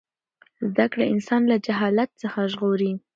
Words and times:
زده 0.69 0.85
کړه 0.91 1.05
انسان 1.13 1.41
له 1.51 1.57
جهالت 1.65 2.09
څخه 2.21 2.39
ژغوري. 2.51 2.91